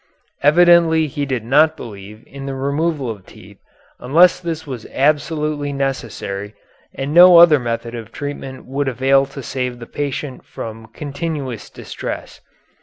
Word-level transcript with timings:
Evidently 0.41 1.05
he 1.05 1.27
did 1.27 1.45
not 1.45 1.77
believe 1.77 2.23
in 2.25 2.47
the 2.47 2.55
removal 2.55 3.07
of 3.07 3.23
the 3.23 3.31
teeth 3.31 3.59
unless 3.99 4.39
this 4.39 4.65
was 4.65 4.87
absolutely 4.91 5.71
necessary 5.71 6.55
and 6.95 7.13
no 7.13 7.37
other 7.37 7.59
method 7.59 7.93
of 7.93 8.11
treatment 8.11 8.65
would 8.65 8.87
avail 8.87 9.27
to 9.27 9.43
save 9.43 9.77
the 9.77 9.85
patient 9.85 10.43
from 10.43 10.87
continuous 10.87 11.69
distress. 11.69 12.41